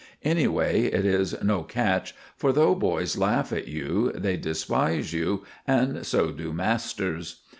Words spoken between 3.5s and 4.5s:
at you, they